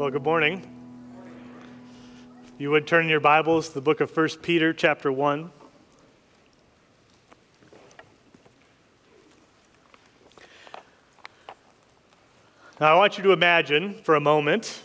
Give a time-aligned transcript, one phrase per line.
[0.00, 0.66] Well, good morning.
[2.56, 5.50] You would turn your Bibles to the book of 1 Peter, chapter 1.
[12.80, 14.80] Now, I want you to imagine for a moment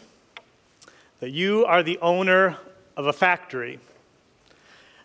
[1.22, 2.58] that you are the owner
[2.98, 3.80] of a factory.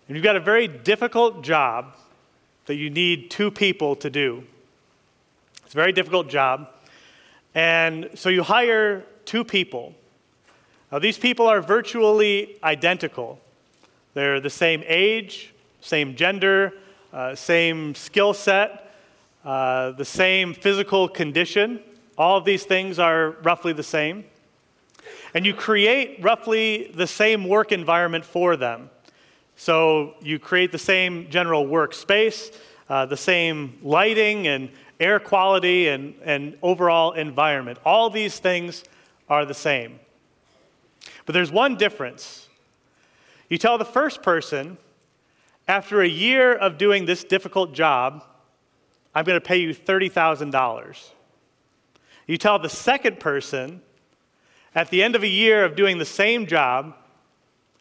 [0.08, 1.94] And you've got a very difficult job
[2.66, 4.42] that you need two people to do.
[5.64, 6.68] It's a very difficult job.
[7.54, 9.94] And so you hire two people.
[10.92, 13.38] Now, these people are virtually identical.
[14.14, 16.72] They're the same age, same gender,
[17.12, 18.92] uh, same skill set,
[19.44, 21.80] uh, the same physical condition.
[22.18, 24.24] All of these things are roughly the same.
[25.32, 28.90] And you create roughly the same work environment for them.
[29.54, 32.52] So you create the same general workspace,
[32.88, 37.78] uh, the same lighting and air quality and, and overall environment.
[37.84, 38.82] All these things
[39.28, 40.00] are the same.
[41.26, 42.48] But there's one difference.
[43.48, 44.78] You tell the first person,
[45.66, 48.24] after a year of doing this difficult job,
[49.14, 51.10] I'm going to pay you $30,000.
[52.26, 53.82] You tell the second person,
[54.74, 56.94] at the end of a year of doing the same job,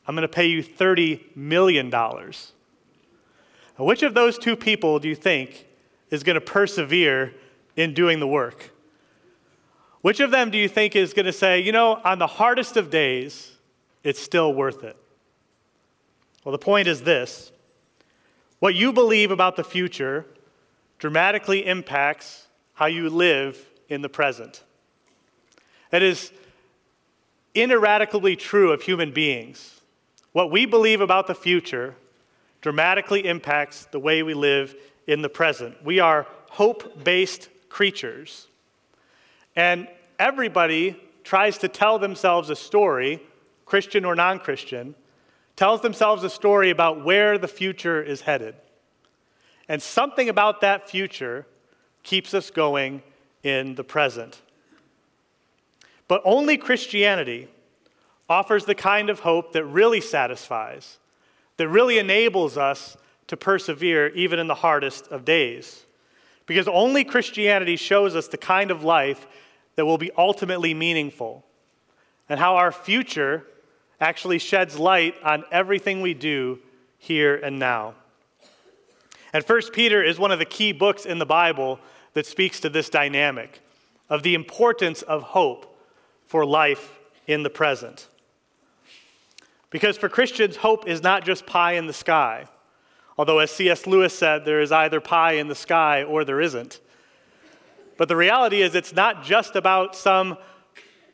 [0.08, 1.90] I'm going to pay you $30 million.
[1.90, 2.34] Now,
[3.78, 5.68] which of those two people do you think
[6.10, 7.34] is going to persevere
[7.76, 8.72] in doing the work?
[10.02, 12.78] Which of them do you think is going to say, you know, on the hardest
[12.78, 13.52] of days,
[14.04, 14.96] it's still worth it?
[16.44, 17.52] Well, the point is this
[18.60, 20.26] what you believe about the future
[20.98, 24.64] dramatically impacts how you live in the present.
[25.92, 26.32] That is
[27.56, 29.82] ineradicably true of human beings.
[30.34, 31.96] What we believe about the future
[32.62, 34.76] dramatically impacts the way we live
[35.08, 35.84] in the present.
[35.84, 38.48] We are hope based creatures.
[39.56, 43.22] And everybody tries to tell themselves a story,
[43.66, 44.96] Christian or non Christian,
[45.56, 48.56] tells themselves a story about where the future is headed.
[49.68, 51.46] And something about that future
[52.04, 53.04] keeps us going
[53.44, 54.42] in the present.
[56.08, 57.48] But only Christianity
[58.28, 60.98] offers the kind of hope that really satisfies,
[61.58, 62.98] that really enables us
[63.28, 65.86] to persevere even in the hardest of days.
[66.50, 69.28] Because only Christianity shows us the kind of life
[69.76, 71.46] that will be ultimately meaningful
[72.28, 73.46] and how our future
[74.02, 76.58] actually sheds light on everything we do
[76.98, 77.94] here and now.
[79.32, 81.80] And First Peter is one of the key books in the Bible
[82.16, 83.62] that speaks to this dynamic
[84.10, 85.78] of the importance of hope
[86.26, 88.08] for life in the present.
[89.70, 92.48] Because for Christians, hope is not just pie in the sky.
[93.20, 93.86] Although, as C.S.
[93.86, 96.80] Lewis said, there is either pie in the sky or there isn't.
[97.98, 100.38] But the reality is, it's not just about some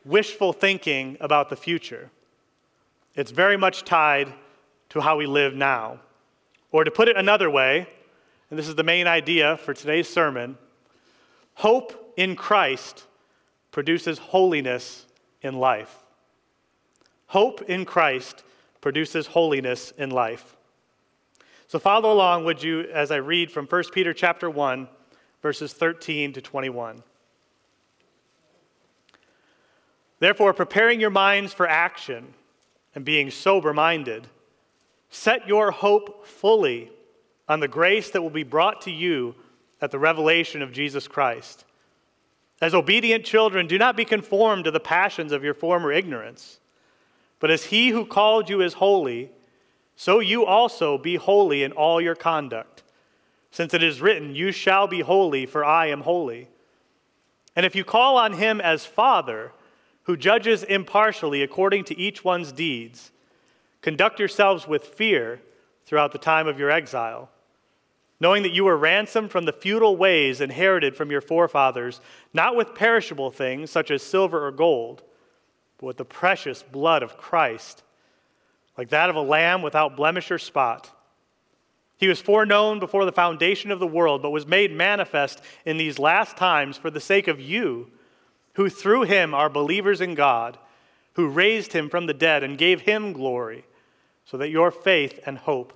[0.06, 2.12] wishful thinking about the future.
[3.16, 4.32] It's very much tied
[4.90, 6.00] to how we live now.
[6.72, 7.88] Or to put it another way,
[8.52, 10.60] and this is the main idea for today's sermon
[11.56, 13.08] hope in Christ
[13.72, 15.08] produces holiness
[15.42, 16.04] in life.
[17.26, 18.44] Hope in Christ
[18.80, 20.56] produces holiness in life.
[21.68, 24.88] So follow along, would you, as I read from 1 Peter chapter 1,
[25.42, 27.04] verses 13 to 21.
[30.20, 32.34] Therefore, preparing your minds for action
[32.94, 34.28] and being sober minded,
[35.10, 36.92] set your hope fully
[37.48, 39.36] on the grace that will be brought to you
[39.82, 41.66] at the revelation of Jesus Christ.
[42.62, 46.60] As obedient children, do not be conformed to the passions of your former ignorance,
[47.40, 49.30] but as he who called you is holy,
[49.96, 52.84] so you also be holy in all your conduct.
[53.52, 56.50] Since it is written, You shall be holy, for I am holy.
[57.56, 59.54] And if you call on him as Father,
[60.04, 63.12] who judges impartially according to each one's deeds,
[63.82, 65.40] conduct yourselves with fear
[65.86, 67.30] throughout the time of your exile,
[68.20, 72.02] knowing that you were ransomed from the futile ways inherited from your forefathers,
[72.34, 75.02] not with perishable things such as silver or gold,
[75.78, 77.84] but with the precious blood of Christ
[78.78, 80.92] like that of a lamb without blemish or spot.
[81.98, 85.98] He was foreknown before the foundation of the world, but was made manifest in these
[85.98, 87.90] last times for the sake of you,
[88.54, 90.58] who through him are believers in God,
[91.14, 93.66] who raised him from the dead and gave him glory,
[94.26, 95.74] so that your faith and hope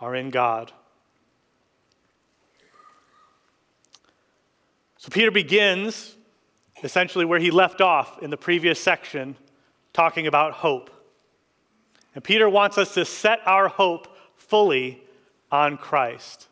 [0.00, 0.72] are in God.
[4.96, 6.16] So Peter begins
[6.82, 9.36] essentially where he left off in the previous section,
[9.92, 10.90] talking about hope.
[12.14, 15.02] And Peter wants us to set our hope fully
[15.50, 16.48] on Christ.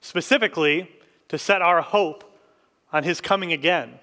[0.00, 0.90] Specifically,
[1.28, 2.24] to set our hope
[2.92, 3.98] on his coming again.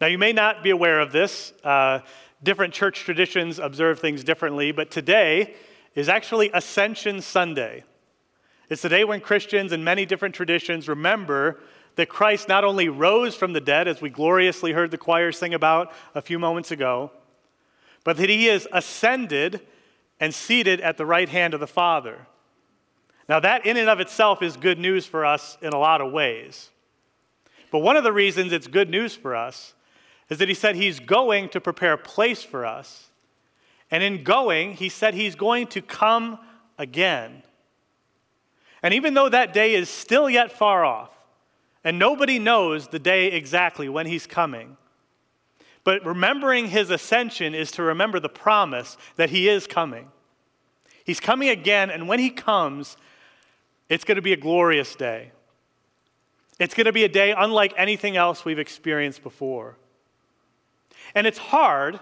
[0.00, 1.52] Now, you may not be aware of this.
[1.64, 2.00] Uh,
[2.42, 5.54] different church traditions observe things differently, but today
[5.94, 7.84] is actually Ascension Sunday.
[8.68, 11.58] It's the day when Christians in many different traditions remember
[11.96, 15.54] that Christ not only rose from the dead, as we gloriously heard the choir sing
[15.54, 17.10] about a few moments ago,
[18.08, 19.60] but that he is ascended
[20.18, 22.26] and seated at the right hand of the Father.
[23.28, 26.10] Now, that in and of itself is good news for us in a lot of
[26.10, 26.70] ways.
[27.70, 29.74] But one of the reasons it's good news for us
[30.30, 33.08] is that he said he's going to prepare a place for us.
[33.90, 36.38] And in going, he said he's going to come
[36.78, 37.42] again.
[38.82, 41.10] And even though that day is still yet far off,
[41.84, 44.78] and nobody knows the day exactly when he's coming,
[45.88, 50.06] but remembering his ascension is to remember the promise that he is coming.
[51.02, 52.98] He's coming again, and when he comes,
[53.88, 55.32] it's going to be a glorious day.
[56.58, 59.78] It's going to be a day unlike anything else we've experienced before.
[61.14, 61.98] And it's hard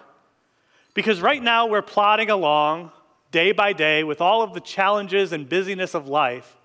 [0.92, 2.90] because right now we're plodding along
[3.30, 6.56] day by day with all of the challenges and busyness of life,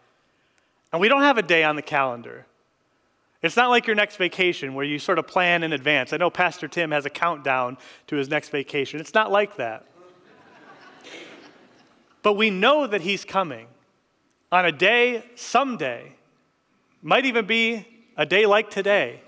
[0.91, 2.47] and we don't have a day on the calendar.
[3.41, 6.13] It's not like your next vacation where you sort of plan in advance.
[6.13, 7.77] I know Pastor Tim has a countdown
[8.07, 8.99] to his next vacation.
[8.99, 9.85] It's not like that.
[12.21, 13.67] but we know that he's coming
[14.51, 16.13] on a day someday.
[17.01, 19.21] Might even be a day like today,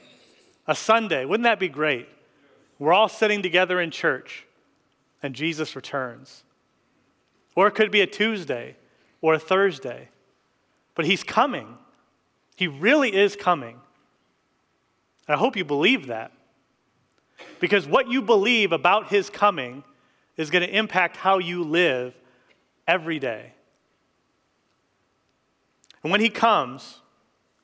[0.68, 1.25] a Sunday.
[1.25, 2.07] Wouldn't that be great?
[2.77, 4.45] We're all sitting together in church
[5.24, 6.44] and Jesus returns.
[7.56, 8.75] Or it could be a Tuesday
[9.21, 10.10] or a Thursday.
[10.94, 11.77] But he's coming.
[12.56, 13.80] He really is coming.
[15.28, 16.31] I hope you believe that.
[17.60, 19.84] Because what you believe about his coming
[20.38, 22.14] is going to impact how you live
[22.88, 23.54] every day.
[26.04, 27.00] And when he comes,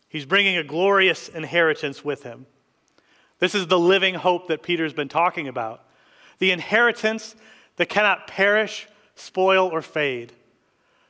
[0.07, 2.45] he's bringing a glorious inheritance with him.
[3.39, 5.83] This is the living hope that Peter's been talking about.
[6.39, 7.35] The inheritance
[7.75, 10.33] that cannot perish, spoil, or fade.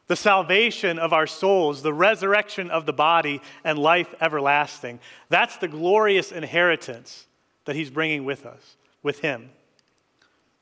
[0.10, 5.00] The salvation of our souls, the resurrection of the body, and life everlasting.
[5.30, 7.28] That's the glorious inheritance
[7.66, 9.52] that he's bringing with us, with him.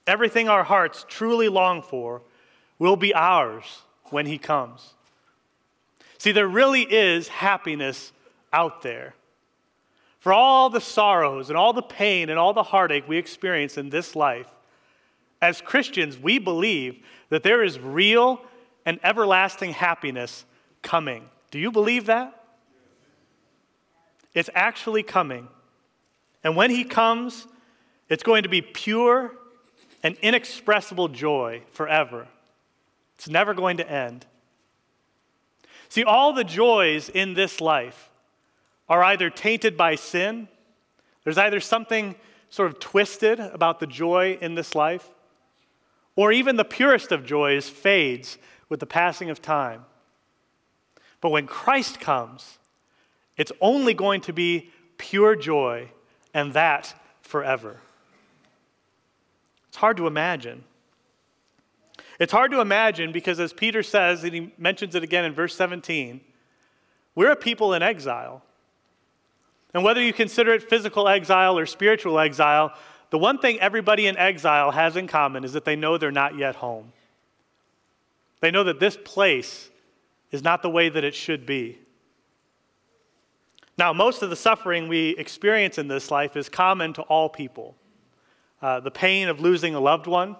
[0.05, 2.21] Everything our hearts truly long for
[2.77, 4.93] will be ours when he comes.
[6.17, 8.11] See, there really is happiness
[8.51, 9.15] out there.
[10.19, 13.91] For all the sorrows and all the pain and all the heartache we experience in
[13.91, 14.47] this life,
[15.41, 18.41] as Christians, we believe that there is real
[18.87, 20.45] and everlasting happiness
[20.81, 21.25] coming.
[21.51, 22.41] Do you believe that?
[24.33, 25.49] It's actually coming.
[26.41, 27.47] And when He comes,
[28.07, 29.33] it's going to be pure
[30.03, 32.29] and inexpressible joy forever.
[33.15, 34.25] It's never going to end.
[35.89, 38.09] See, all the joys in this life
[38.87, 40.47] are either tainted by sin,
[41.25, 42.15] there's either something
[42.49, 45.09] sort of twisted about the joy in this life,
[46.15, 48.37] or even the purest of joys fades
[48.69, 49.85] with the passing of time.
[51.21, 52.57] But when Christ comes,
[53.37, 55.89] it's only going to be pure joy,
[56.33, 57.77] and that forever.
[59.67, 60.63] It's hard to imagine.
[62.19, 65.55] It's hard to imagine because, as Peter says, and he mentions it again in verse
[65.55, 66.19] 17,
[67.15, 68.41] we're a people in exile.
[69.73, 72.73] And whether you consider it physical exile or spiritual exile,
[73.11, 76.37] the one thing everybody in exile has in common is that they know they're not
[76.37, 76.91] yet home.
[78.39, 79.69] They know that this place
[80.31, 81.79] is not the way that it should be.
[83.77, 87.75] Now, most of the suffering we experience in this life is common to all people
[88.59, 90.35] uh, the pain of losing a loved one,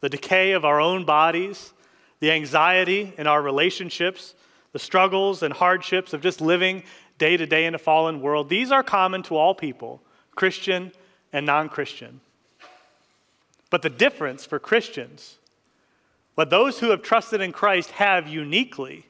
[0.00, 1.72] the decay of our own bodies,
[2.18, 4.34] the anxiety in our relationships,
[4.72, 6.82] the struggles and hardships of just living
[7.18, 10.02] day to day in a fallen world, these are common to all people,
[10.34, 10.92] Christian
[11.32, 12.20] and non Christian.
[13.70, 15.38] But the difference for Christians,
[16.36, 19.06] what those who have trusted in Christ have uniquely,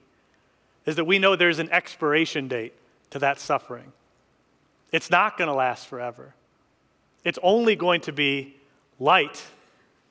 [0.87, 2.73] is that we know there's an expiration date
[3.11, 3.93] to that suffering.
[4.93, 6.35] It's not going to last forever.
[7.25, 8.55] It's only going to be
[9.01, 9.45] light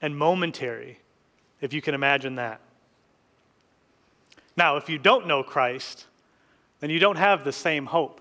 [0.02, 1.00] and momentary,
[1.62, 2.60] if you can imagine that.
[4.58, 6.06] Now, if you don't know Christ,
[6.82, 8.20] then you don't have the same hope.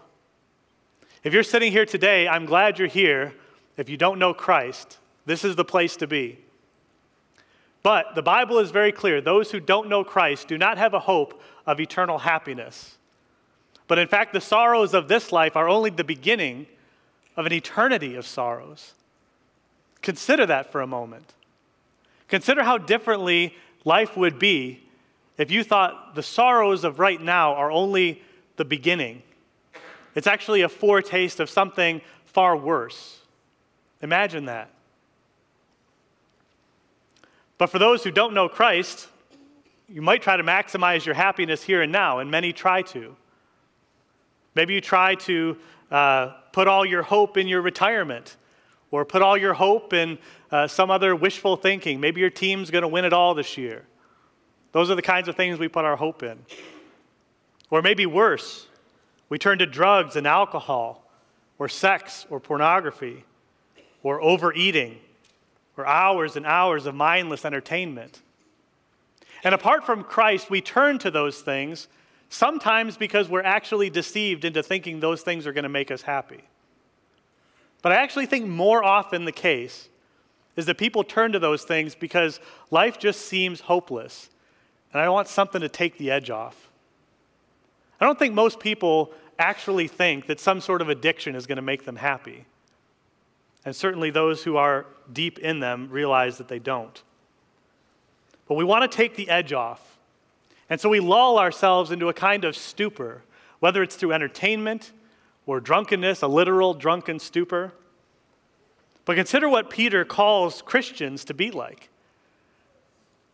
[1.25, 3.35] If you're sitting here today, I'm glad you're here.
[3.77, 6.39] If you don't know Christ, this is the place to be.
[7.85, 11.01] But the Bible is very clear those who don't know Christ do not have a
[11.01, 12.97] hope of eternal happiness.
[13.87, 16.67] But in fact, the sorrows of this life are only the beginning
[17.37, 18.95] of an eternity of sorrows.
[20.01, 21.35] Consider that for a moment.
[22.29, 24.81] Consider how differently life would be
[25.37, 28.23] if you thought the sorrows of right now are only
[28.57, 29.23] the beginning.
[30.15, 33.21] It's actually a foretaste of something far worse.
[34.01, 34.71] Imagine that.
[37.59, 39.09] But for those who don't know Christ,
[39.89, 43.17] you might try to maximize your happiness here and now, and many try to.
[44.55, 45.57] Maybe you try to
[45.91, 48.37] uh, put all your hope in your retirement
[48.91, 50.19] or put all your hope in
[50.51, 52.01] uh, some other wishful thinking.
[52.01, 53.85] Maybe your team's going to win it all this year.
[54.73, 56.39] Those are the kinds of things we put our hope in.
[57.71, 58.67] Or maybe worse,
[59.29, 61.05] we turn to drugs and alcohol,
[61.59, 63.25] or sex, or pornography,
[64.03, 64.99] or overeating,
[65.77, 68.21] or hours and hours of mindless entertainment.
[69.43, 71.89] And apart from Christ, we turn to those things
[72.29, 76.43] sometimes because we're actually deceived into thinking those things are going to make us happy.
[77.83, 79.89] But I actually think more often the case
[80.57, 82.41] is that people turn to those things because
[82.71, 84.31] life just seems hopeless.
[84.93, 86.71] And I want something to take the edge off.
[88.01, 91.63] I don't think most people actually think that some sort of addiction is going to
[91.63, 92.47] make them happy.
[93.65, 97.03] And certainly those who are deep in them realize that they don't.
[98.47, 99.99] But we want to take the edge off.
[100.69, 103.23] And so we lull ourselves into a kind of stupor,
[103.61, 104.93] whether it's through entertainment
[105.47, 107.73] or drunkenness, a literal drunken stupor.
[109.05, 111.91] But consider what Peter calls Christians to be like.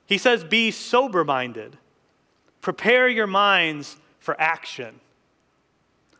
[0.06, 1.78] He says, Be sober minded,
[2.60, 5.00] prepare your minds for action.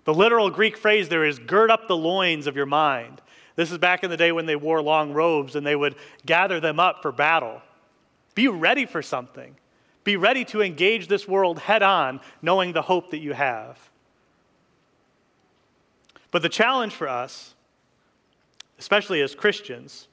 [0.05, 3.21] The literal Greek phrase there is gird up the loins of your mind.
[3.57, 6.61] This is back in the day when they wore long robes and they would gather
[6.61, 7.61] them up for battle.
[8.35, 9.57] Be ready for something.
[10.05, 13.79] Be ready to engage this world head on, knowing the hope that you have.
[16.31, 17.55] But the challenge for us,
[18.79, 20.09] especially as Christians,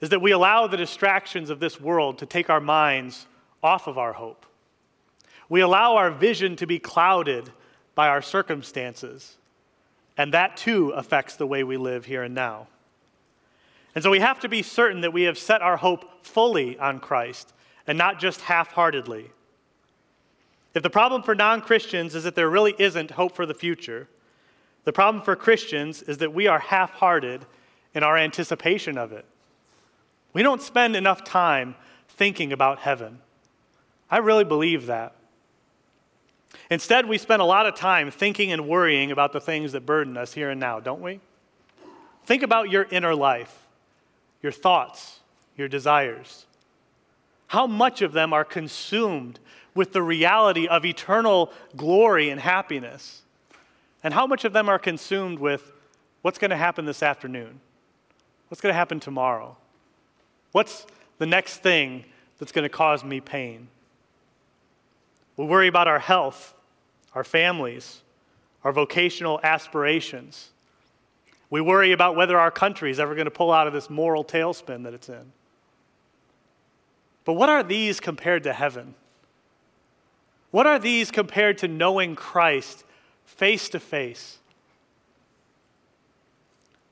[0.00, 3.26] is that we allow the distractions of this world to take our minds
[3.62, 4.46] off of our hope.
[5.48, 7.50] We allow our vision to be clouded
[7.94, 9.38] by our circumstances,
[10.18, 12.66] and that too affects the way we live here and now.
[13.94, 16.98] And so we have to be certain that we have set our hope fully on
[16.98, 17.54] Christ
[17.86, 19.30] and not just half heartedly.
[20.74, 24.08] If the problem for non Christians is that there really isn't hope for the future,
[24.84, 27.46] the problem for Christians is that we are half hearted
[27.94, 29.24] in our anticipation of it.
[30.32, 31.74] We don't spend enough time
[32.08, 33.20] thinking about heaven.
[34.10, 35.14] I really believe that.
[36.70, 40.16] Instead, we spend a lot of time thinking and worrying about the things that burden
[40.16, 41.20] us here and now, don't we?
[42.24, 43.66] Think about your inner life,
[44.42, 45.20] your thoughts,
[45.56, 46.46] your desires.
[47.48, 49.40] How much of them are consumed
[49.74, 53.22] with the reality of eternal glory and happiness?
[54.02, 55.72] And how much of them are consumed with
[56.22, 57.60] what's going to happen this afternoon?
[58.48, 59.56] What's going to happen tomorrow?
[60.52, 60.86] What's
[61.18, 62.04] the next thing
[62.38, 63.68] that's going to cause me pain?
[65.38, 66.52] We worry about our health,
[67.14, 68.02] our families,
[68.64, 70.50] our vocational aspirations.
[71.48, 74.24] We worry about whether our country is ever going to pull out of this moral
[74.24, 75.32] tailspin that it's in.
[77.24, 78.96] But what are these compared to heaven?
[80.50, 82.84] What are these compared to knowing Christ
[83.24, 84.38] face to face?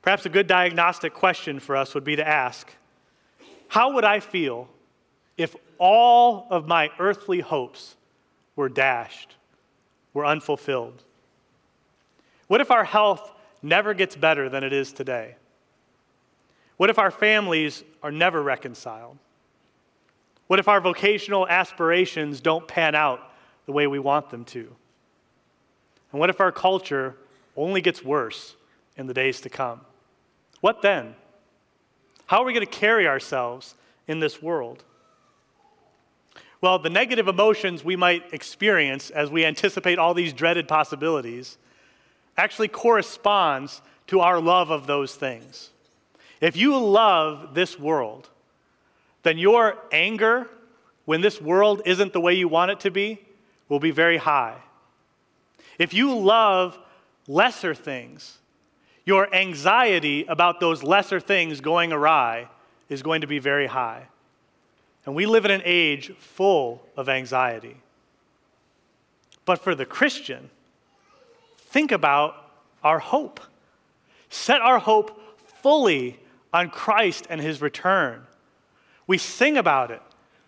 [0.02, 2.72] Perhaps a good diagnostic question for us would be to ask
[3.66, 4.68] How would I feel
[5.36, 7.95] if all of my earthly hopes
[8.56, 9.36] were dashed,
[10.14, 11.02] were unfulfilled?
[12.48, 13.32] What if our health
[13.62, 15.36] never gets better than it is today?
[16.76, 19.18] What if our families are never reconciled?
[20.46, 23.20] What if our vocational aspirations don't pan out
[23.66, 24.75] the way we want them to?
[26.12, 27.16] And what if our culture
[27.56, 28.54] only gets worse
[28.96, 29.80] in the days to come?
[30.60, 31.14] What then?
[32.26, 33.75] How are we going to carry ourselves
[34.06, 34.84] in this world?
[36.60, 41.58] Well, the negative emotions we might experience as we anticipate all these dreaded possibilities
[42.36, 45.70] actually corresponds to our love of those things.
[46.40, 48.28] If you love this world,
[49.22, 50.48] then your anger
[51.04, 53.20] when this world isn't the way you want it to be
[53.68, 54.56] will be very high.
[55.78, 56.78] If you love
[57.26, 58.38] lesser things,
[59.04, 62.48] your anxiety about those lesser things going awry
[62.88, 64.06] is going to be very high.
[65.06, 67.76] And we live in an age full of anxiety.
[69.44, 70.50] But for the Christian,
[71.56, 72.34] think about
[72.82, 73.40] our hope.
[74.28, 75.20] Set our hope
[75.62, 76.18] fully
[76.52, 78.26] on Christ and his return.
[79.06, 80.02] We sing about it,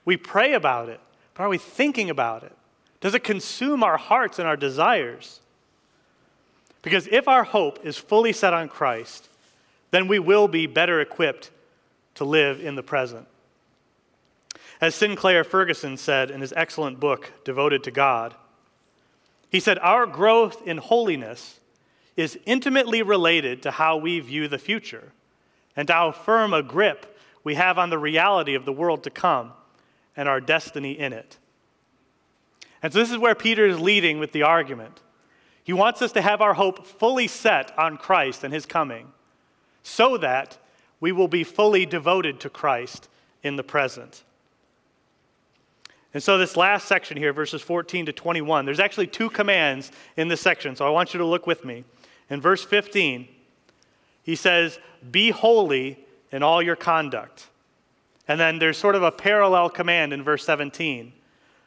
[0.05, 1.01] we pray about it,
[1.35, 2.53] but are we thinking about it?
[3.01, 5.41] Does it consume our hearts and our desires?
[6.83, 9.29] Because if our hope is fully set on Christ,
[9.93, 11.53] then we will be better equipped
[12.17, 13.27] to live in the present.
[14.81, 18.35] As Sinclair Ferguson said in his excellent book, Devoted to God,
[19.51, 21.59] he said, Our growth in holiness
[22.17, 25.13] is intimately related to how we view the future
[25.77, 29.53] and how firm a grip we have on the reality of the world to come
[30.17, 31.39] and our destiny in it.
[32.83, 35.01] And so, this is where Peter is leading with the argument.
[35.65, 39.13] He wants us to have our hope fully set on Christ and his coming
[39.83, 40.59] so that
[41.01, 43.09] we will be fully devoted to Christ
[43.43, 44.23] in the present.
[46.15, 50.29] And so, this last section here, verses 14 to 21, there's actually two commands in
[50.29, 50.75] this section.
[50.75, 51.85] So, I want you to look with me.
[52.31, 53.29] In verse 15,
[54.23, 54.79] he says,
[55.11, 55.99] Be holy
[56.33, 57.49] in all your conduct.
[58.27, 61.13] And then there's sort of a parallel command in verse 17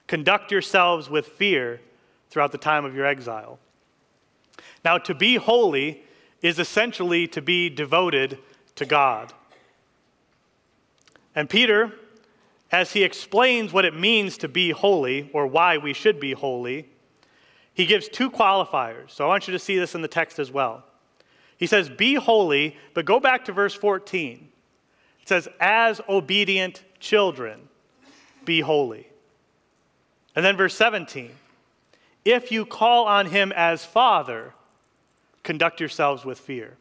[0.08, 1.80] Conduct yourselves with fear
[2.30, 3.60] throughout the time of your exile.
[4.84, 6.04] Now, to be holy
[6.42, 8.38] is essentially to be devoted
[8.76, 9.32] to God.
[11.36, 11.94] And Peter,
[12.72, 16.88] as he explains what it means to be holy or why we should be holy,
[17.74, 19.12] he gives two qualifiers.
[19.12, 20.84] So I want you to see this in the text as well.
[21.58, 24.48] He says, Be holy, but go back to verse 14.
[25.22, 27.68] It says, As obedient children,
[28.46, 29.08] be holy.
[30.36, 31.32] And then verse 17,
[32.26, 34.54] If you call on him as Father,
[35.44, 36.78] conduct yourselves with fear.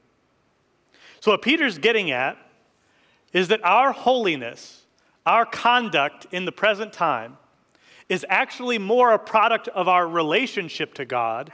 [1.21, 2.39] So, what Peter's getting at
[3.33, 4.80] is that our holiness,
[5.27, 7.37] our conduct in the present time,
[8.09, 11.53] is actually more a product of our relationship to God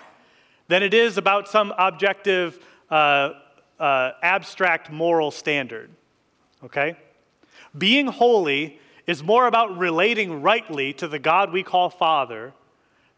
[0.68, 2.58] than it is about some objective,
[2.90, 3.32] uh,
[3.78, 5.90] uh, abstract moral standard.
[6.64, 6.96] Okay?
[7.76, 12.52] Being holy is more about relating rightly to the God we call Father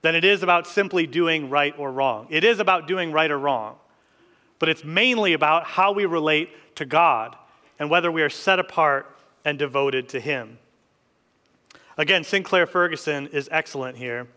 [0.03, 2.27] than it is about simply doing right or wrong.
[2.31, 3.77] It is about doing right or wrong,
[4.59, 7.37] but it's mainly about how we relate to God
[7.79, 9.18] and whether we are set apart
[9.49, 10.59] and devoted to Him.
[11.97, 14.29] Again, Sinclair Ferguson is excellent here.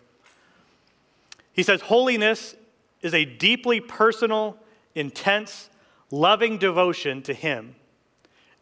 [1.52, 2.56] He says, Holiness
[3.02, 4.58] is a deeply personal,
[4.96, 5.70] intense,
[6.12, 7.76] loving devotion to Him,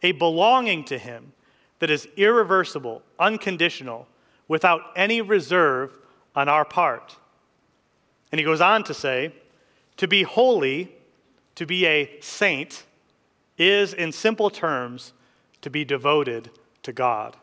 [0.02, 1.32] a belonging to Him
[1.78, 4.08] that is irreversible, unconditional,
[4.48, 5.96] without any reserve
[6.34, 7.16] on our part.
[8.32, 9.32] And he goes on to say,
[9.98, 10.90] to be holy,
[11.54, 12.86] to be a saint,
[13.56, 15.12] is, in simple terms,
[15.62, 16.50] to be devoted
[16.82, 17.36] to God.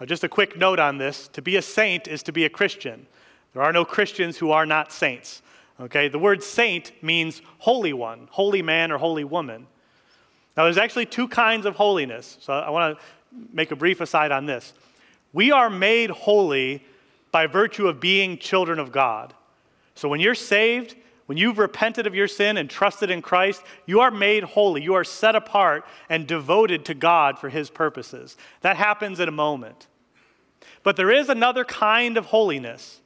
[0.00, 2.48] Now, just a quick note on this to be a saint is to be a
[2.48, 3.06] Christian.
[3.52, 5.42] There are no Christians who are not saints.
[5.80, 9.66] Okay, the word saint means holy one, holy man or holy woman.
[10.56, 12.36] Now, there's actually two kinds of holiness.
[12.40, 13.04] So I want to
[13.52, 14.72] make a brief aside on this.
[15.32, 16.84] We are made holy
[17.30, 19.32] by virtue of being children of God.
[19.94, 20.94] So when you're saved,
[21.26, 24.82] when you've repented of your sin and trusted in Christ, you are made holy.
[24.82, 28.36] You are set apart and devoted to God for His purposes.
[28.62, 29.86] That happens in a moment.
[30.82, 33.00] But there is another kind of holiness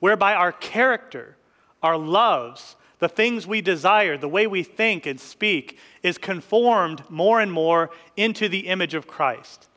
[0.00, 1.36] whereby our character,
[1.82, 7.40] our loves, the things we desire, the way we think and speak, is conformed more
[7.40, 9.68] and more into the image of Christ.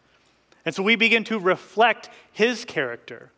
[0.66, 3.32] And so we begin to reflect his character.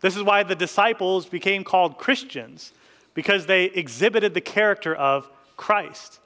[0.00, 2.72] This is why the disciples became called Christians,
[3.14, 6.20] because they exhibited the character of Christ.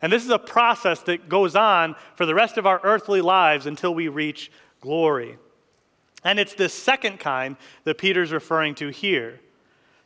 [0.00, 3.66] And this is a process that goes on for the rest of our earthly lives
[3.66, 5.36] until we reach glory.
[6.24, 9.40] And it's this second kind that Peter's referring to here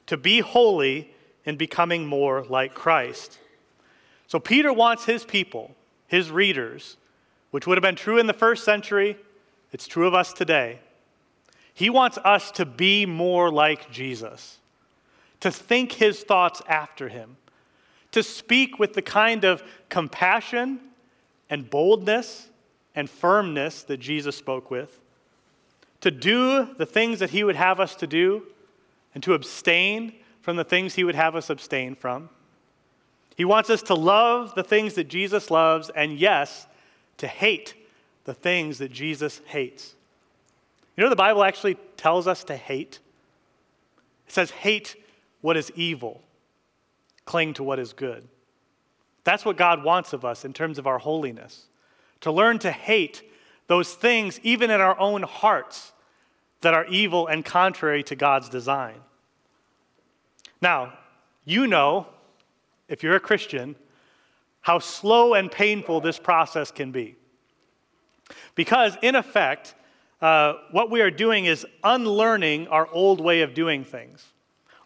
[0.07, 1.13] to be holy
[1.45, 3.39] in becoming more like Christ.
[4.27, 5.75] So Peter wants his people,
[6.07, 6.97] his readers,
[7.51, 9.17] which would have been true in the first century,
[9.73, 10.81] it's true of us today.
[11.75, 14.59] He wants us to be more like Jesus,
[15.43, 17.37] to think his thoughts after him,
[18.13, 20.79] to speak with the kind of compassion
[21.51, 22.49] and boldness
[22.95, 25.01] and firmness that Jesus spoke with,
[26.01, 28.45] to do the things that he would have us to do,
[29.15, 32.31] and to abstain from the things he would have us abstain from.
[33.37, 36.69] He wants us to love the things that Jesus loves, and yes,
[37.19, 37.75] to hate
[38.25, 39.95] the things that Jesus hates.
[40.97, 43.01] You know, the Bible actually tells us to hate.
[44.29, 44.97] It says, hate
[45.43, 46.23] what is evil,
[47.27, 48.27] cling to what is good.
[49.25, 51.67] That's what God wants of us in terms of our holiness
[52.23, 53.23] to learn to hate
[53.67, 55.93] those things, even in our own hearts,
[56.63, 58.97] that are evil and contrary to God's design.
[60.61, 60.93] Now,
[61.45, 62.07] you know,
[62.89, 63.75] if you're a Christian,
[64.61, 67.17] how slow and painful this process can be.
[68.55, 69.75] Because, in effect,
[70.21, 74.25] uh, what we are doing is unlearning our old way of doing things.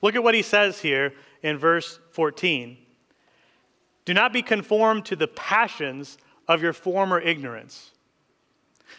[0.07, 2.77] Look at what he says here in verse 14.
[4.05, 6.16] Do not be conformed to the passions
[6.47, 7.90] of your former ignorance.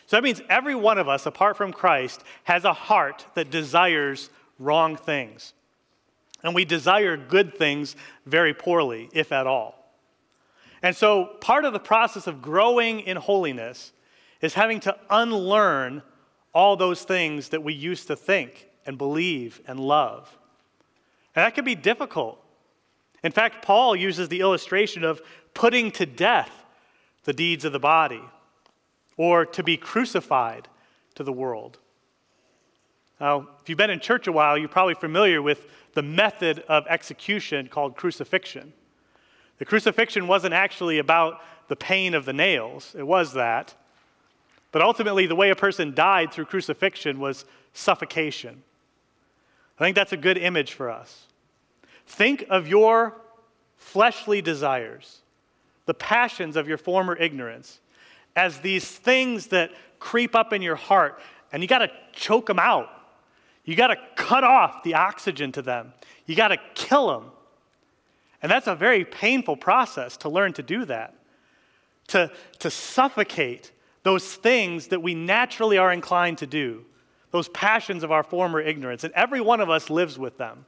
[0.08, 4.30] So that means every one of us, apart from Christ, has a heart that desires
[4.60, 5.54] wrong things.
[6.44, 9.94] And we desire good things very poorly, if at all.
[10.84, 13.94] And so, part of the process of growing in holiness
[14.42, 16.04] is having to unlearn
[16.54, 20.38] all those things that we used to think and believe and love.
[21.38, 22.44] And that can be difficult.
[23.24, 25.22] In fact, Paul uses the illustration of
[25.54, 26.50] putting to death
[27.26, 28.24] the deeds of the body
[29.18, 30.68] or to be crucified
[31.14, 31.78] to the world.
[33.22, 36.88] Now, if you've been in church a while, you're probably familiar with the method of
[36.88, 38.74] execution called crucifixion.
[39.60, 43.76] The crucifixion wasn't actually about the pain of the nails, it was that.
[44.72, 48.64] But ultimately, the way a person died through crucifixion was suffocation.
[49.80, 51.27] I think that's a good image for us.
[52.08, 53.16] Think of your
[53.76, 55.20] fleshly desires,
[55.86, 57.80] the passions of your former ignorance,
[58.36, 61.20] as these things that creep up in your heart,
[61.52, 62.90] and you got to choke them out.
[63.66, 65.94] You got to cut off the oxygen to them.
[66.26, 67.32] You got to kill them.
[68.42, 71.14] And that's a very painful process to learn to do that.
[72.10, 76.86] To, to suffocate those things that we naturally are inclined to do,
[77.32, 79.04] those passions of our former ignorance.
[79.04, 80.66] And every one of us lives with them.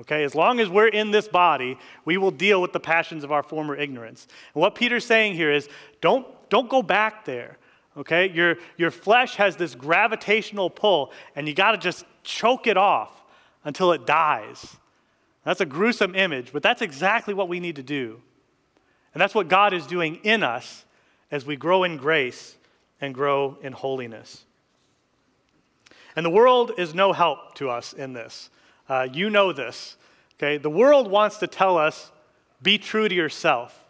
[0.00, 3.30] Okay, as long as we're in this body, we will deal with the passions of
[3.30, 4.26] our former ignorance.
[4.54, 5.68] And what Peter's saying here is
[6.00, 7.58] don't, don't go back there.
[7.96, 12.76] Okay, your, your flesh has this gravitational pull, and you got to just choke it
[12.76, 13.22] off
[13.62, 14.76] until it dies.
[15.44, 18.20] That's a gruesome image, but that's exactly what we need to do.
[19.12, 20.84] And that's what God is doing in us
[21.30, 22.56] as we grow in grace
[23.00, 24.44] and grow in holiness.
[26.16, 28.50] And the world is no help to us in this.
[28.88, 29.96] Uh, you know this.
[30.38, 30.58] Okay?
[30.58, 32.10] The world wants to tell us,
[32.62, 33.84] be true to yourself.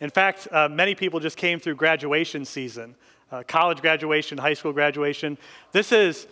[0.00, 2.96] In fact, uh, many people just came through graduation season,
[3.30, 5.38] uh, college graduation, high school graduation.
[5.70, 6.26] This is,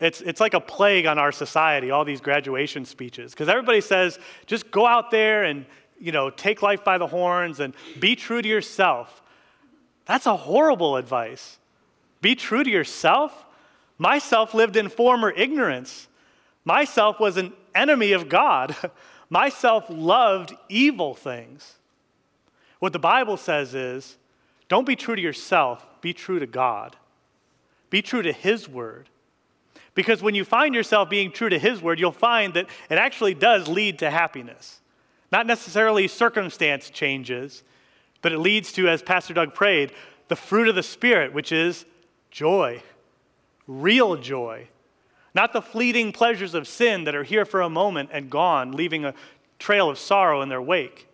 [0.00, 3.32] it's, it's like a plague on our society, all these graduation speeches.
[3.32, 5.66] Because everybody says, just go out there and,
[6.00, 9.22] you know, take life by the horns and be true to yourself.
[10.06, 11.58] That's a horrible advice.
[12.22, 13.44] Be true to yourself?
[13.98, 16.08] Myself lived in former ignorance.
[16.64, 18.76] Myself was an enemy of God.
[19.30, 21.74] Myself loved evil things.
[22.80, 24.16] What the Bible says is
[24.68, 26.96] don't be true to yourself, be true to God.
[27.90, 29.08] Be true to His word.
[29.94, 33.34] Because when you find yourself being true to His word, you'll find that it actually
[33.34, 34.80] does lead to happiness.
[35.32, 37.62] Not necessarily circumstance changes,
[38.22, 39.92] but it leads to, as Pastor Doug prayed,
[40.28, 41.84] the fruit of the Spirit, which is
[42.30, 42.82] joy,
[43.66, 44.68] real joy.
[45.34, 49.04] Not the fleeting pleasures of sin that are here for a moment and gone, leaving
[49.04, 49.14] a
[49.58, 51.06] trail of sorrow in their wake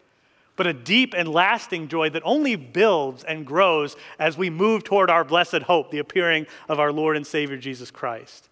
[0.56, 5.10] but a deep and lasting joy that only builds and grows as we move toward
[5.10, 8.48] our blessed hope, the appearing of our Lord and Savior Jesus Christ.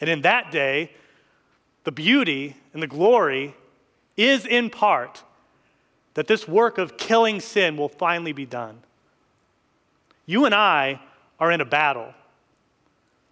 [0.00, 0.92] And in that day,
[1.84, 3.54] the beauty and the glory
[4.16, 5.22] is in part
[6.14, 8.78] that this work of killing sin will finally be done.
[10.26, 11.00] You and I
[11.40, 12.14] are in a battle.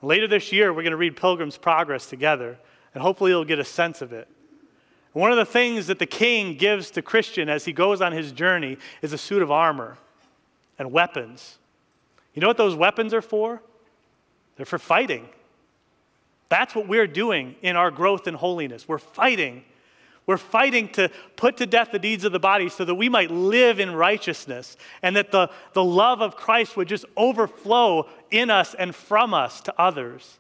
[0.03, 2.59] Later this year, we're going to read Pilgrim's Progress together,
[2.95, 4.29] and hopefully, you'll get a sense of it.
[5.13, 8.33] One of the things that the king gives to Christian as he goes on his
[8.33, 9.99] journey is a suit of armor
[10.79, 11.59] and weapons.
[12.35, 13.61] You know what those weapons are for?
[14.57, 15.29] They're for fighting.
[16.49, 18.87] That's what we're doing in our growth in holiness.
[18.87, 19.65] We're fighting.
[20.31, 23.31] We're fighting to put to death the deeds of the body so that we might
[23.31, 28.75] live in righteousness and that the, the love of Christ would just overflow in us
[28.75, 30.39] and from us to others.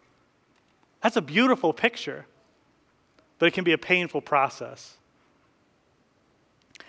[1.02, 2.26] That's a beautiful picture
[3.40, 4.96] but it can be a painful process.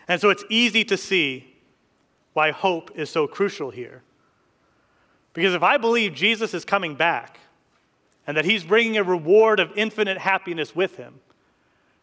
[0.08, 1.56] And so it's easy to see
[2.34, 4.04] why hope is so crucial here.
[5.34, 7.40] Because if I believe Jesus is coming back
[8.28, 11.22] and that he's bringing a reward of infinite happiness with him,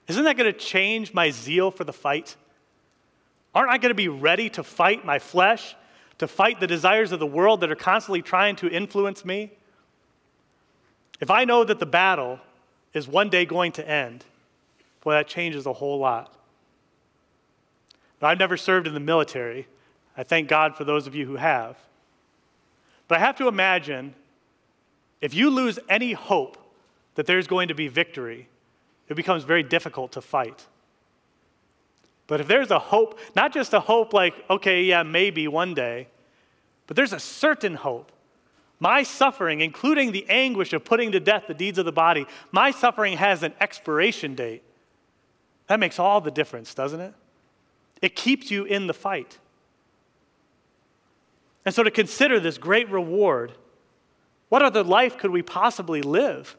[0.09, 2.37] isn't that going to change my zeal for the fight?
[3.55, 5.77] Aren't I going to be ready to fight my flesh,
[6.19, 9.51] to fight the desires of the world that are constantly trying to influence me?
[11.21, 12.41] If I know that the battle
[12.95, 14.25] is one day going to end,
[15.09, 16.35] Boy, that changes a whole lot.
[18.21, 19.67] Now, I've never served in the military.
[20.17, 21.77] I thank God for those of you who have.
[23.07, 24.15] But I have to imagine
[25.21, 26.59] if you lose any hope
[27.15, 28.49] that there's going to be victory,
[29.09, 30.67] it becomes very difficult to fight.
[32.27, 36.09] But if there's a hope, not just a hope like, okay, yeah, maybe one day,
[36.87, 38.13] but there's a certain hope.
[38.81, 42.71] My suffering, including the anguish of putting to death the deeds of the body, my
[42.71, 44.63] suffering has an expiration date.
[45.67, 47.15] That makes all the difference, doesn't it?
[48.01, 49.39] It keeps you in the fight.
[51.65, 53.53] And so, to consider this great reward,
[54.49, 56.57] what other life could we possibly live?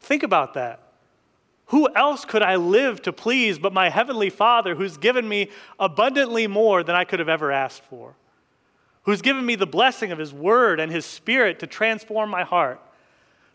[0.00, 0.83] Think about that.
[1.66, 6.46] Who else could I live to please but my heavenly Father who's given me abundantly
[6.46, 8.14] more than I could have ever asked for?
[9.04, 12.80] Who's given me the blessing of his word and his spirit to transform my heart?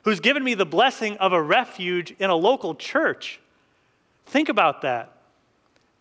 [0.04, 3.40] Who's given me the blessing of a refuge in a local church?
[4.26, 5.12] Think about that.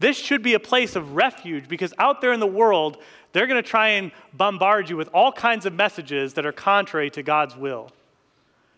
[0.00, 2.98] This should be a place of refuge because out there in the world,
[3.32, 7.10] they're going to try and bombard you with all kinds of messages that are contrary
[7.10, 7.90] to God's will.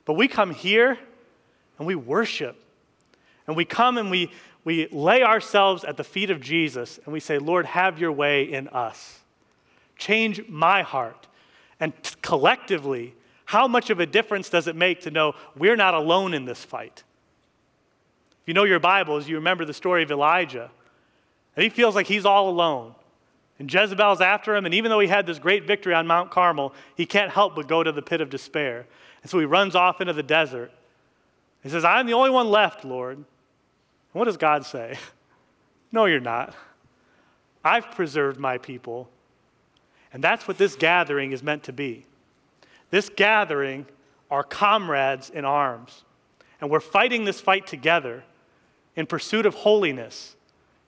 [0.05, 0.99] But we come here
[1.79, 2.57] and we worship.
[3.51, 4.31] And we come and we,
[4.63, 8.45] we lay ourselves at the feet of Jesus and we say, Lord, have your way
[8.45, 9.19] in us.
[9.99, 11.27] Change my heart.
[11.81, 13.13] And collectively,
[13.47, 16.65] how much of a difference does it make to know we're not alone in this
[16.65, 17.03] fight?
[18.43, 20.71] If you know your Bibles, you remember the story of Elijah.
[21.57, 22.95] And he feels like he's all alone.
[23.59, 26.73] And Jezebel's after him, and even though he had this great victory on Mount Carmel,
[26.95, 28.87] he can't help but go to the pit of despair.
[29.25, 30.71] And so he runs off into the desert.
[31.65, 33.25] He says, I'm the only one left, Lord.
[34.13, 34.97] What does God say?
[35.93, 36.55] No, you're not.
[37.65, 39.11] I've preserved my people.
[40.13, 42.07] And that's what this gathering is meant to be.
[42.91, 43.87] This gathering
[44.31, 46.05] are comrades in arms.
[46.61, 48.23] And we're fighting this fight together
[48.95, 50.37] in pursuit of holiness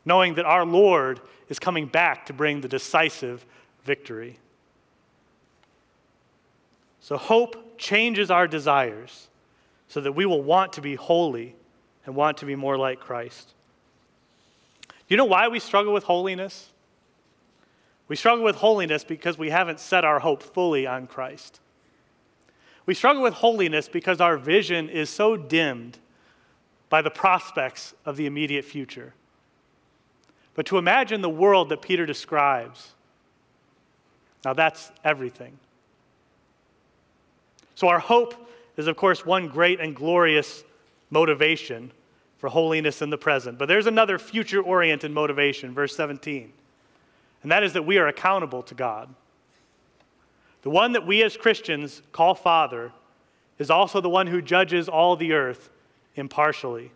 [0.05, 3.45] knowing that our Lord is coming back to bring the decisive
[3.85, 4.39] victory.
[7.01, 9.29] So, hope changes our desires
[9.89, 11.55] so that we will want to be holy
[12.07, 13.53] and want to be more like Christ.
[14.89, 16.71] Do you know why we struggle with holiness?
[18.09, 21.61] We struggle with holiness because we haven't set our hope fully on Christ.
[22.85, 25.99] We struggle with holiness because our vision is so dimmed
[26.89, 29.15] by the prospects of the immediate future.
[30.55, 32.91] But to imagine the world that Peter describes,
[34.45, 35.59] now that's everything.
[37.75, 38.35] So, our hope
[38.77, 40.65] is, of course, one great and glorious
[41.13, 41.93] motivation
[42.39, 43.59] for holiness in the present.
[43.59, 46.53] But there's another future oriented motivation, verse 17,
[47.43, 49.15] and that is that we are accountable to God.
[50.63, 52.93] The one that we as Christians call Father
[53.59, 55.71] is also the one who judges all the earth
[56.17, 56.91] impartially.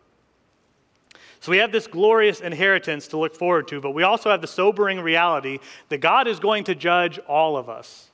[1.41, 4.47] So we have this glorious inheritance to look forward to, but we also have the
[4.47, 5.59] sobering reality
[5.91, 8.11] that God is going to judge all of us.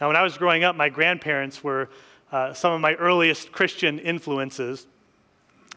[0.00, 1.88] Now, when I was growing up, my grandparents were
[2.32, 4.86] uh, some of my earliest Christian influences.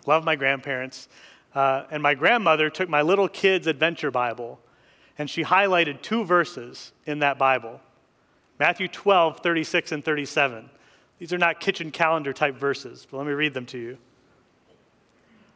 [0.06, 1.08] Love my grandparents.
[1.54, 4.60] Uh, and my grandmother took my little kid's adventure Bible
[5.18, 7.80] and she highlighted two verses in that Bible
[8.60, 10.70] Matthew 12, 36 and 37.
[11.18, 13.98] These are not kitchen calendar type verses, but let me read them to you.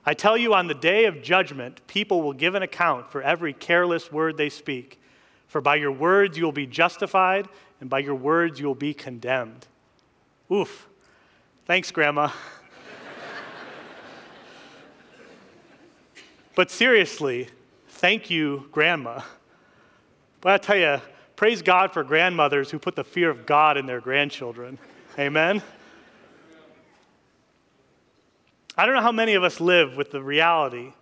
[0.05, 3.53] I tell you, on the day of judgment, people will give an account for every
[3.53, 4.99] careless word they speak.
[5.47, 7.47] For by your words you will be justified,
[7.79, 9.67] and by your words you will be condemned.
[10.51, 10.87] Oof.
[11.65, 12.29] Thanks, Grandma.
[16.55, 17.49] but seriously,
[17.87, 19.21] thank you, Grandma.
[20.41, 21.01] But I tell you,
[21.35, 24.77] praise God for grandmothers who put the fear of God in their grandchildren.
[25.17, 25.63] Amen.
[28.77, 30.93] I don't know how many of us live with the reality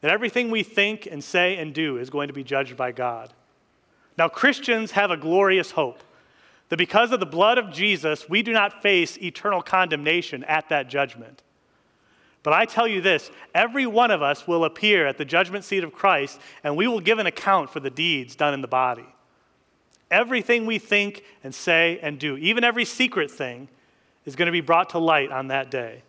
[0.00, 3.34] that everything we think and say and do is going to be judged by God.
[4.16, 6.02] Now, Christians have a glorious hope
[6.68, 10.88] that because of the blood of Jesus, we do not face eternal condemnation at that
[10.88, 11.42] judgment.
[12.42, 15.84] But I tell you this every one of us will appear at the judgment seat
[15.84, 19.06] of Christ, and we will give an account for the deeds done in the body.
[20.10, 23.68] Everything we think and say and do, even every secret thing,
[24.24, 26.02] is going to be brought to light on that day.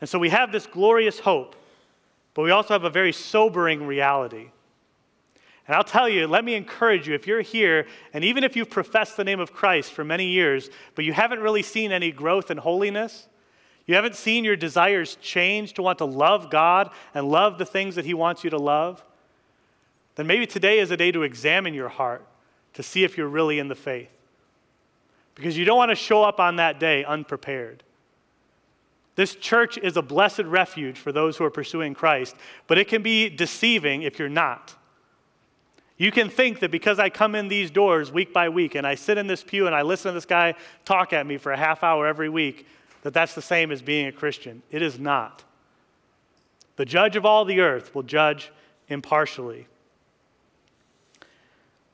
[0.00, 1.56] And so we have this glorious hope,
[2.34, 4.50] but we also have a very sobering reality.
[5.68, 8.70] And I'll tell you, let me encourage you if you're here, and even if you've
[8.70, 12.50] professed the name of Christ for many years, but you haven't really seen any growth
[12.50, 13.28] in holiness,
[13.86, 17.96] you haven't seen your desires change to want to love God and love the things
[17.96, 19.04] that He wants you to love,
[20.14, 22.26] then maybe today is a day to examine your heart
[22.72, 24.10] to see if you're really in the faith.
[25.34, 27.82] Because you don't want to show up on that day unprepared.
[29.16, 33.02] This church is a blessed refuge for those who are pursuing Christ, but it can
[33.02, 34.74] be deceiving if you're not.
[35.98, 38.94] You can think that because I come in these doors week by week and I
[38.94, 41.56] sit in this pew and I listen to this guy talk at me for a
[41.56, 42.66] half hour every week,
[43.02, 44.62] that that's the same as being a Christian.
[44.70, 45.42] It is not.
[46.76, 48.52] The judge of all the earth will judge
[48.88, 49.66] impartially.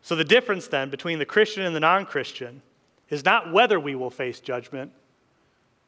[0.03, 2.61] So, the difference then between the Christian and the non Christian
[3.09, 4.93] is not whether we will face judgment,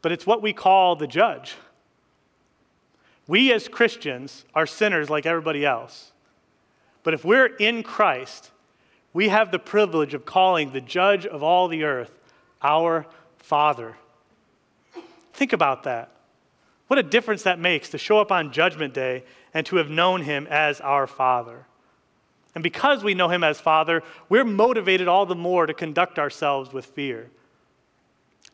[0.00, 1.56] but it's what we call the judge.
[3.26, 6.12] We as Christians are sinners like everybody else.
[7.06, 8.50] But if we're in Christ,
[9.12, 12.18] we have the privilege of calling the judge of all the earth
[12.60, 13.06] our
[13.38, 13.94] Father.
[15.32, 16.10] Think about that.
[16.88, 19.22] What a difference that makes to show up on Judgment Day
[19.54, 21.66] and to have known Him as our Father.
[22.56, 26.72] And because we know Him as Father, we're motivated all the more to conduct ourselves
[26.72, 27.30] with fear.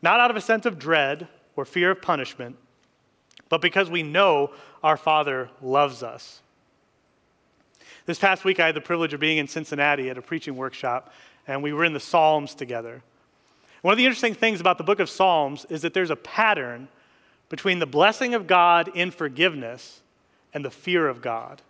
[0.03, 2.57] Not out of a sense of dread or fear of punishment,
[3.49, 4.51] but because we know
[4.83, 6.42] our Father loves us.
[8.05, 11.13] This past week, I had the privilege of being in Cincinnati at a preaching workshop,
[11.47, 13.01] and we were in the Psalms together.
[13.81, 16.87] One of the interesting things about the book of Psalms is that there's a pattern
[17.49, 20.01] between the blessing of God in forgiveness
[20.53, 21.61] and the fear of God.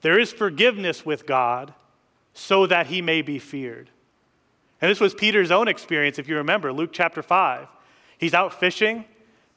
[0.00, 1.74] There is forgiveness with God
[2.32, 3.90] so that he may be feared.
[4.80, 7.68] And this was Peter's own experience, if you remember, Luke chapter 5.
[8.18, 9.04] He's out fishing,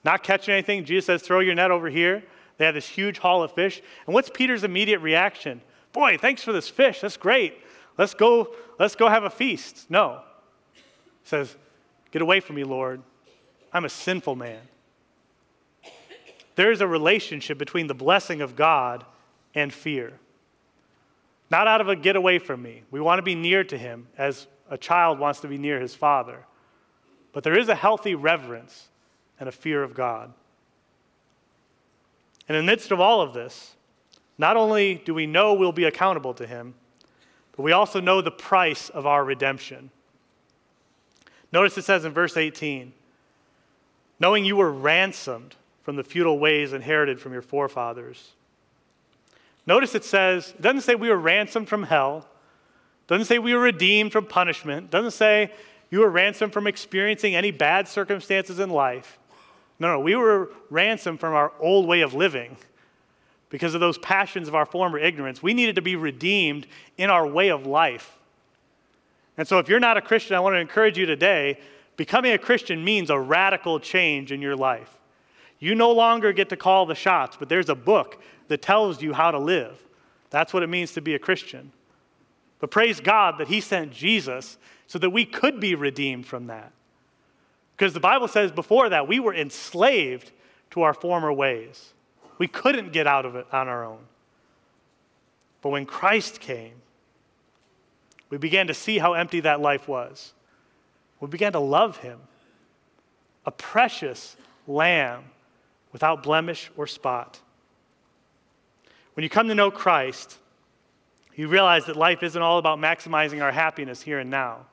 [0.04, 0.86] not catching anything.
[0.86, 2.24] Jesus says, Throw your net over here.
[2.58, 3.82] They had this huge haul of fish.
[4.06, 5.62] And what's Peter's immediate reaction?
[5.94, 7.02] Boy, thanks for this fish.
[7.02, 7.58] That's great.
[7.98, 9.90] Let's go, let's go have a feast.
[9.90, 10.22] No.
[10.74, 10.82] He
[11.24, 11.56] says,
[12.12, 13.02] Get away from me, Lord.
[13.74, 14.62] I'm a sinful man.
[16.56, 19.06] There is a relationship between the blessing of God
[19.54, 20.14] and fear.
[21.52, 22.84] Not out of a get away from me.
[22.92, 25.96] We want to be near to Him as a child wants to be near his
[25.96, 26.46] father.
[27.34, 28.88] But there is a healthy reverence
[29.40, 30.34] and a fear of God.
[32.48, 33.76] And in the midst of all of this,
[34.38, 36.76] not only do we know we'll be accountable to Him,
[37.56, 39.90] but we also know the price of our redemption.
[41.52, 42.94] Notice it says in verse 18
[44.20, 48.32] knowing you were ransomed from the futile ways inherited from your forefathers.
[49.66, 52.28] Notice it says, it doesn't say we were ransomed from hell,
[53.08, 55.52] doesn't say we were redeemed from punishment, doesn't say
[55.90, 59.20] you were ransomed from experiencing any bad circumstances in life.
[59.80, 62.58] No, no, we were ransomed from our old way of living
[63.50, 65.42] because of those passions of our former ignorance.
[65.42, 68.18] We needed to be redeemed in our way of life.
[69.38, 71.60] And so, if you're not a Christian, I want to encourage you today
[71.96, 74.98] becoming a Christian means a radical change in your life.
[75.60, 79.14] You no longer get to call the shots, but there's a book that tells you
[79.14, 79.84] how to live.
[80.30, 81.72] That's what it means to be a Christian.
[82.60, 86.72] But praise God that He sent Jesus so that we could be redeemed from that.
[87.78, 90.32] Because the Bible says before that we were enslaved
[90.72, 91.94] to our former ways.
[92.40, 94.00] We couldn't get out of it on our own.
[95.62, 96.74] But when Christ came,
[98.30, 100.34] we began to see how empty that life was.
[101.20, 102.20] We began to love Him,
[103.46, 104.36] a precious
[104.68, 105.24] lamb
[105.94, 107.40] without blemish or spot.
[109.14, 110.38] When you come to know Christ,
[111.36, 114.66] you realize that life isn't all about maximizing our happiness here and now.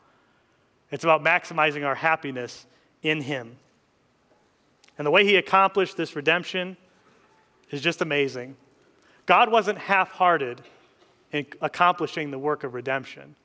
[0.90, 2.66] It's about maximizing our happiness
[3.04, 3.56] in Him.
[4.98, 6.76] And the way He accomplished this redemption
[7.70, 8.56] is just amazing.
[9.26, 10.60] God wasn't half hearted
[11.30, 13.36] in accomplishing the work of redemption.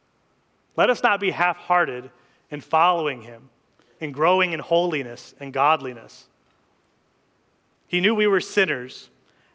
[0.76, 2.10] Let us not be half hearted
[2.50, 3.50] in following Him,
[4.00, 6.26] in growing in holiness and godliness.
[7.88, 9.10] He knew we were sinners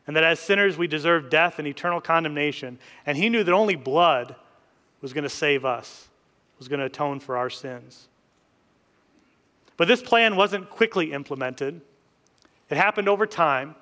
[0.06, 2.78] and that as sinners we deserved death and eternal condemnation.
[3.06, 4.36] And he knew that only blood
[5.00, 6.08] was going to save us,
[6.58, 8.08] was going to atone for our sins.
[9.76, 11.80] But this plan wasn't quickly implemented,
[12.70, 13.74] it happened over time.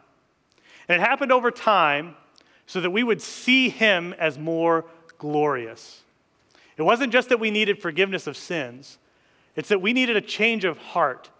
[0.88, 2.16] And it happened over time
[2.66, 4.84] so that we would see him as more
[5.18, 6.02] glorious.
[6.76, 8.98] It wasn't just that we needed forgiveness of sins,
[9.54, 11.30] it's that we needed a change of heart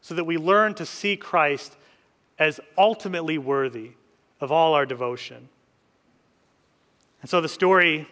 [0.00, 1.76] so that we learned to see Christ
[2.38, 3.92] as ultimately worthy
[4.40, 5.48] of all our devotion.
[7.20, 8.08] And so the story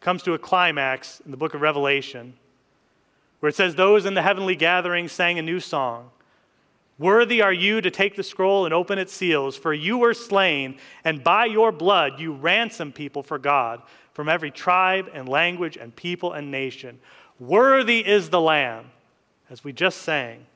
[0.00, 2.34] comes to a climax in the book of Revelation,
[3.40, 6.10] where it says, Those in the heavenly gathering sang a new song.
[6.98, 10.78] Worthy are you to take the scroll and open its seals, for you were slain,
[11.02, 15.96] and by your blood you ransomed people for God from every tribe and language and
[15.96, 16.98] people and nation.
[17.38, 18.90] Worthy is the Lamb,
[19.48, 20.46] as we just sang,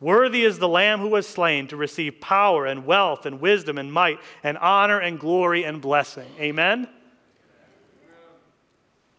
[0.00, 3.92] Worthy is the Lamb who was slain to receive power and wealth and wisdom and
[3.92, 6.28] might and honor and glory and blessing.
[6.38, 6.88] Amen?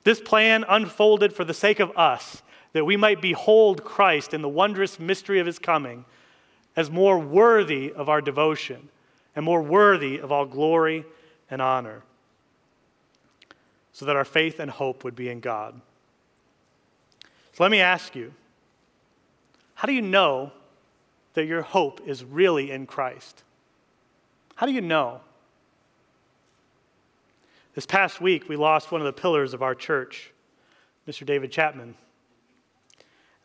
[0.06, 2.42] This plan unfolded for the sake of us,
[2.74, 6.06] that we might behold Christ in the wondrous mystery of his coming
[6.76, 8.90] as more worthy of our devotion
[9.36, 11.06] and more worthy of all glory
[11.50, 12.04] and honor,
[13.92, 15.80] so that our faith and hope would be in God.
[17.54, 18.34] So let me ask you
[19.76, 20.52] how do you know
[21.34, 23.44] that your hope is really in Christ?
[24.56, 25.22] How do you know?
[27.76, 30.32] This past week, we lost one of the pillars of our church,
[31.08, 31.26] Mr.
[31.26, 31.96] David Chapman.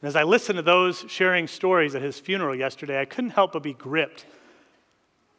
[0.04, 3.54] And as I listened to those sharing stories at his funeral yesterday, I couldn't help
[3.54, 4.26] but be gripped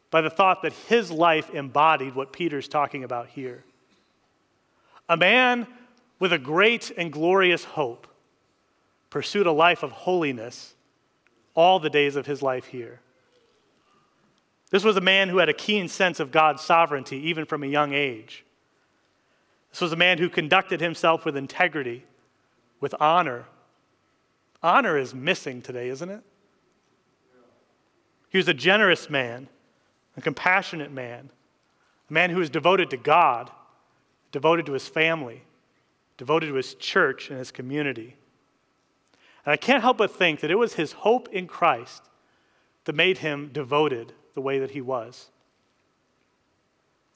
[0.09, 3.63] by the thought that his life embodied what Peter's talking about here.
[5.07, 5.67] A man
[6.17, 8.07] with a great and glorious hope
[9.11, 10.73] pursued a life of holiness
[11.53, 13.01] all the days of his life here.
[14.71, 17.67] This was a man who had a keen sense of God's sovereignty, even from a
[17.67, 18.43] young age.
[19.69, 22.03] This was a man who conducted himself with integrity,
[22.79, 23.45] with honor.
[24.65, 26.21] Honor is missing today, isn't it?
[28.29, 29.47] He was a generous man,
[30.17, 31.29] a compassionate man,
[32.09, 33.51] a man who was devoted to God,
[34.31, 35.43] devoted to his family,
[36.17, 38.15] devoted to his church and his community.
[39.45, 42.03] And I can't help but think that it was his hope in Christ
[42.85, 45.29] that made him devoted the way that he was.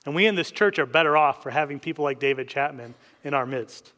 [0.06, 2.94] And we in this church are better off for having people like David Chapman
[3.24, 3.92] in our midst.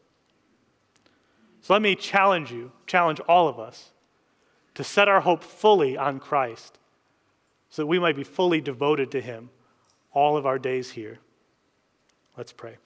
[1.62, 3.92] So let me challenge you, challenge all of us,
[4.76, 6.78] to set our hope fully on Christ
[7.70, 9.50] so that we might be fully devoted to him
[10.14, 11.20] all of our days here.
[12.36, 12.78] Let's pray.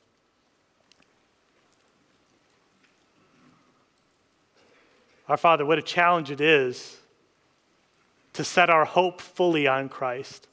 [5.28, 6.98] Our Father, what a challenge it is
[8.34, 10.48] to set our hope fully on Christ.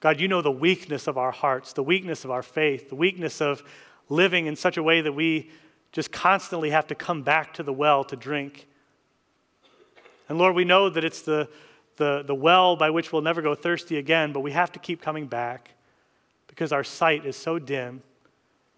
[0.00, 3.40] God, you know the weakness of our hearts, the weakness of our faith, the weakness
[3.40, 3.62] of
[4.08, 5.50] living in such a way that we
[5.92, 8.66] just constantly have to come back to the well to drink.
[10.28, 11.48] And Lord, we know that it's the,
[11.96, 15.02] the, the well by which we'll never go thirsty again, but we have to keep
[15.02, 15.70] coming back
[16.46, 18.02] because our sight is so dim,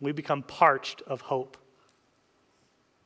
[0.00, 1.56] we become parched of hope.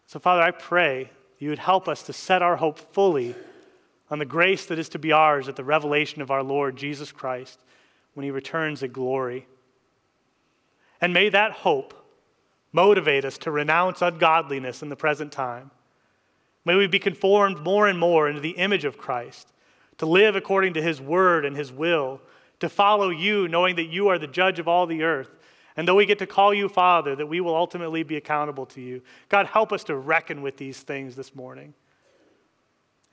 [0.07, 3.35] So, Father, I pray you would help us to set our hope fully
[4.11, 7.11] on the grace that is to be ours at the revelation of our Lord Jesus
[7.11, 7.59] Christ
[8.15, 9.47] when he returns in glory.
[11.01, 12.06] And may that hope
[12.77, 15.73] motivate us to renounce ungodliness in the present time.
[16.65, 19.53] May we be conformed more and more into the image of Christ,
[19.99, 22.21] to live according to his word and his will,
[22.61, 25.31] to follow you, knowing that you are the judge of all the earth
[25.77, 28.81] and though we get to call you Father, that we will ultimately be accountable to
[28.81, 29.03] you.
[29.29, 31.75] God, help us to reckon with these things this morning.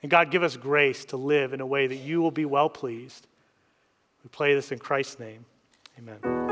[0.02, 2.70] And God, give us grace to live in a way that you will be well
[2.70, 3.26] pleased.
[4.22, 5.44] We pray this in Christ's name.
[5.98, 6.43] Amen.